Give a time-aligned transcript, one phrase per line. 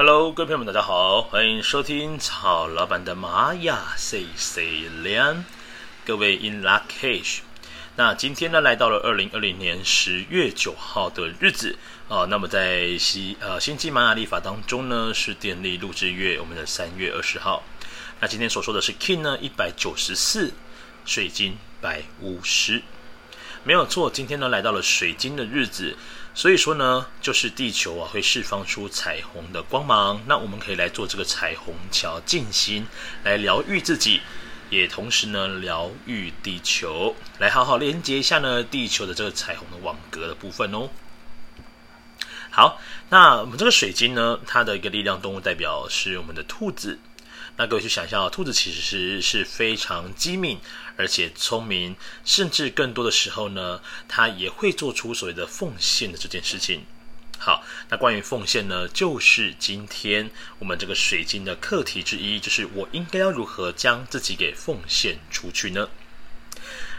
[0.00, 5.44] Hello，各位朋友们，大家好，欢迎收听曹老板的玛雅 C C 两，
[6.06, 7.40] 各位 In Lak'ech。
[7.96, 11.76] 那今天呢，来到了二零二零年十月九号的日子
[12.08, 12.26] 啊。
[12.26, 17.64] 那么在西呃星际玛雅历法当中呢，是电力录制月我们的三月二十号。
[18.20, 20.52] 那今天所说的是 King 呢一百九十四，
[21.04, 22.84] 水晶白巫师，
[23.64, 24.10] 没有错。
[24.10, 25.96] 今天呢来到了水晶的日子。
[26.34, 32.86] 所以说呢，就是地球啊会释放出彩虹的光芒，那我们可以来做这个彩虹桥静心，
[33.24, 34.20] 来疗愈自己，
[34.70, 40.88] 也同时呢疗愈地球，来好好连接一下呢地球的这个彩虹的网格的部分哦。
[42.50, 42.80] 好，
[43.10, 47.00] 那我们这个水晶呢，它的一个力量动物代表是我们的兔子。
[47.56, 50.60] 那各位去想一下，兔子其实是非常机敏，
[50.96, 56.84] 而且聪明，甚至更多的时候呢，它也会做出所谓的奉献的这件事情。
[57.38, 65.88] 好，那关于奉献呢，就是今天我们这个水晶的课题之一，就是我应该要如何将自己给奉献出去呢？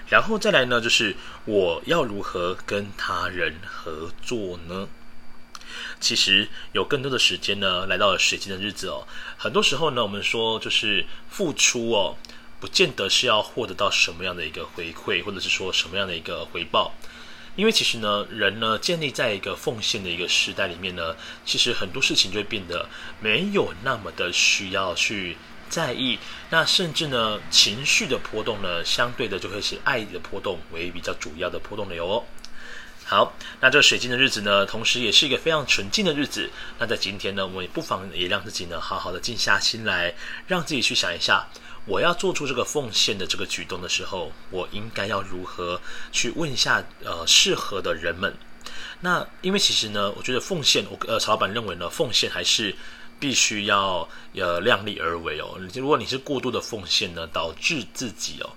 [0.08, 4.88] 然后再来呢，就是我要如何跟他人合作呢？
[6.00, 9.08] 其实有更多的时间呢，来到了水晶的日子哦。
[9.38, 12.16] 很多时候呢，我们说就是付出哦，
[12.60, 16.94] 不见得是要获得到什么样的一个回馈，或者是说什么样的一个回报。
[17.56, 22.88] 因为其实呢，人呢建立在一个奉献的一个时代里面呢，其实很多事情就会变得
[23.20, 25.36] 没有那么的需要去
[25.68, 26.18] 在意。
[26.52, 32.24] 那甚至呢，情绪的波动呢，相对的就会是爱的波动为比较主要的波动流哦。
[33.10, 36.48] 好，那这水晶的日子呢，同时也是一个非常纯净的日子。
[36.78, 40.14] 那在今天呢，我们也不妨也让自己呢，好好的静下心来，
[40.46, 41.48] 让自己去想一下，
[41.88, 48.32] 我要做出这个奉献的这个举动的时候，我应该要如何去问一下呃适合的人们。
[49.00, 52.76] 那因为其实呢，我觉得奉献，我呃曹老板认为呢，奉献还是
[53.20, 55.58] 必须要呃量力而为哦。
[55.74, 58.52] 如果你是过度的奉献呢，导致自己哦。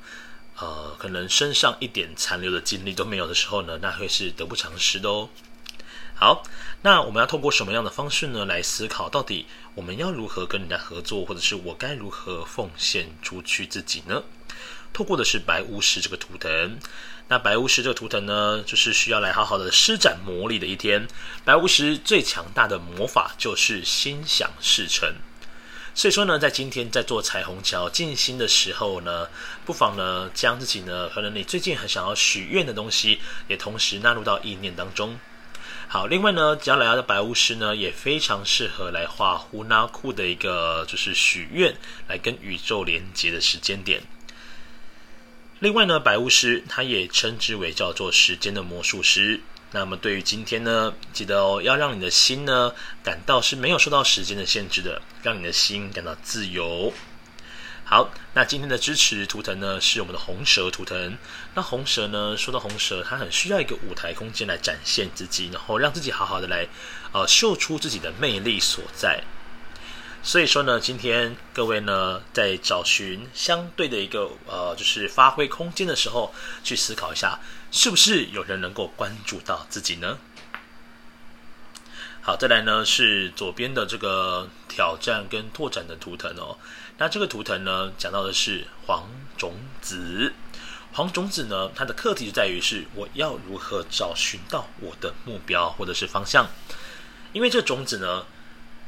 [0.58, 5.28] 呃，可能身上一点残留的精力都没有的时候呢，那会是得不偿失的哦。
[6.14, 6.44] 好，
[6.82, 14.22] 那我们要通过什么样的方式呢，来思考到底我们要如何跟人家合作，或者是我该如何奉献出去自己呢？
[14.92, 16.78] 透过的是白巫师这个图腾。
[17.28, 21.08] 那白巫师这个图腾呢，就是需要来好好的施展魔力的一天。
[21.44, 25.14] 白巫师最强大的魔法就是心想事成。
[25.94, 29.28] 所以说呢，在今天在做彩虹桥静心的时候呢，
[29.66, 35.18] 不妨呢将自己呢，可能你最近很想要许愿的东西，也同时纳入到意念当中。
[35.88, 41.76] 好，另外呢，只要来的白巫师呢，也非常适合来画呼纳库的一个就是许愿，
[42.08, 44.02] 来跟宇宙连接的时间点。
[45.58, 49.42] 另外呢，白巫师他也称之为叫做时间的魔术师。
[49.74, 52.72] 那么对于今天呢，记得哦，要让你的心呢
[53.02, 56.92] 感到是没有受到时间的限制的，让你的心感到自由。
[57.84, 61.16] 好，那今天的支持图腾呢是我们的红蛇图腾。
[61.54, 66.66] 那红蛇呢，说到红蛇，它很需要一个舞台空间来展现自己，然后让自己好好的来
[67.12, 69.24] 呃秀出自己的魅力所在。
[70.24, 77.40] 所以说呢，今天各位呢在找寻相对的一个呃就是发挥空间的时候，去思考一下。
[77.72, 80.18] 是不是有人能够关注到自己呢？
[82.20, 86.56] 好，再来呢是左边的这个挑战跟拓展的图腾哦。
[86.98, 90.34] 那这个图腾呢讲到的是黄种子。
[90.92, 96.46] 黄种子呢，它的课题就在于是我要如何找寻到我的目标或者是方向。
[97.32, 98.26] 因为这种子呢，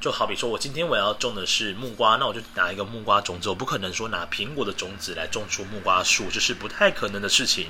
[0.04, 7.68] 就好比说我今天我要种的是木瓜，那我就拿一个木瓜种子，我不可能说拿苹果的种子来种出木瓜树，这是不太可能的事情。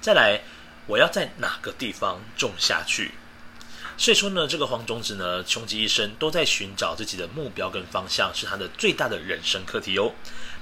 [0.00, 0.40] 再来，
[0.86, 3.10] 我要在哪个地方种下去？
[3.96, 10.12] 所以说呢，这个黄种子呢，穷极一生都在寻找自己的目标跟方向，是他的最大的人生课题哦。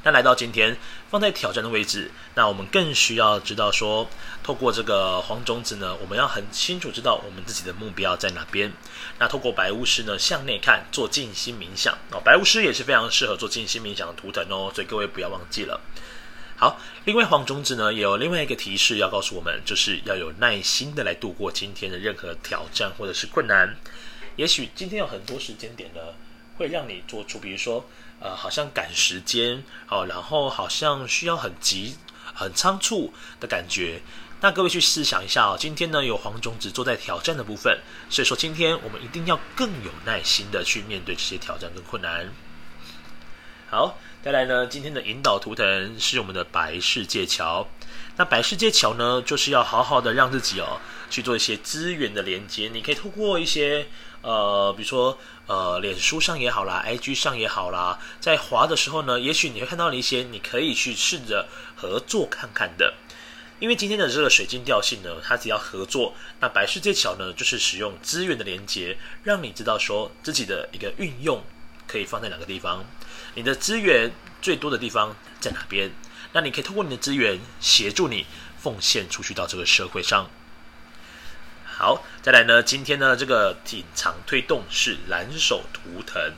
[0.04, 0.76] 那来到今天，
[1.10, 4.08] 放在挑战的位置，那我们更需要知道说，
[4.42, 8.72] 透过这个黄种子呢，我们要很清楚知道我们自己的目标在哪边。
[9.18, 12.20] 那透过白巫师呢，向内看，做静心冥想哦。
[12.24, 15.80] 白巫师也是非常适合做静心冥想的图腾哦，所以各位不要忘记了。
[16.62, 23.74] 好，另外黄种子呢，也有另外一个提示要告诉我们，就是要有耐心的来度过今天的任何挑战或者是困难。
[24.36, 26.00] 也许今天有很多时间点呢，
[26.56, 27.84] 会让你做出，比如说，
[28.20, 31.96] 呃，好像赶时间，哦，然后好像需要很急、
[32.32, 34.00] 很仓促的感觉。
[34.40, 37.76] 那各位去思想一下哦，今天呢有黄种子坐在挑战的部分，
[38.08, 42.32] 所以说今天我们一定要更有耐心的去面对这些挑战跟困难。
[43.68, 43.98] 好。
[44.24, 47.66] 再来呢，今天的引导图腾是我们的白世界桥。
[48.16, 50.80] 那白世界桥呢，就是要好好的让自己哦
[51.10, 52.70] 去做一些资源的连接。
[52.72, 53.88] 你可以透过一些
[54.20, 62.94] 呃，比如说呃，脸书上也好啦，IG 上也好啦，在滑的时候呢，也许你会看到一些你可以去试着合作看看的。
[63.58, 71.42] 因为今天的这个水晶调性呢，它只要合作，那白世界桥呢，就是使用资源的连接，让你知道说自己的一个运用
[71.92, 72.86] 可以放在哪个地方，
[73.34, 74.10] 你的资源
[74.40, 75.90] 最多的地方在哪边，
[76.32, 78.24] 那你可以通过你的资源协助你
[78.58, 80.30] 奉献出去到这个社会上。
[81.66, 86.32] 好，再来呢，今天呢这个隐藏推动是蓝手图腾，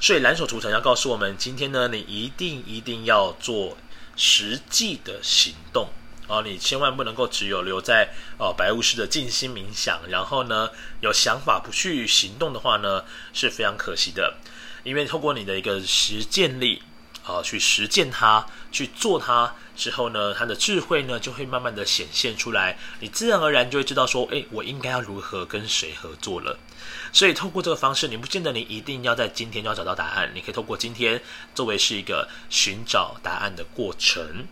[0.00, 3.76] 所以蓝手图腾要告诉我们，今天呢你一定一定要做
[4.14, 5.90] 实际的行动。
[6.28, 10.70] 哦，你千万不能够只有留在哦白巫师的静心冥想，然后呢
[11.00, 14.36] 有想法不去行动的话呢是非常可惜的，
[14.82, 16.82] 因为透过你的一个实践力
[17.22, 26.58] 啊、去实践它，去做它之后呢，它的智慧呢就会慢慢的显现出来，你自然而然就会知道说，诶，我应该要如何跟谁合作了。
[27.12, 31.22] 所以透过这个方式，你不见得你一定要在今天就要找到答案，你可以透过今天
[31.54, 34.46] 作为是一个寻找答案的过程。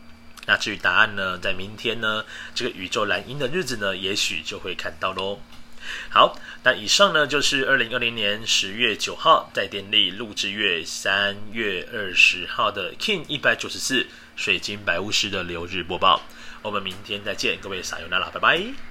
[0.46, 5.40] 那至于答案呢，在明天呢，这个宇宙蓝鹰的日子呢，也许就会看到喽。
[6.10, 14.06] 好，那以上呢就是二零二零年十月九号在电力录制月三月二十号的 King 一百九十四
[14.36, 16.22] 水晶白巫师的流日播报。
[16.62, 18.87] 我们明天再见，各位撒尤那拉，拜拜。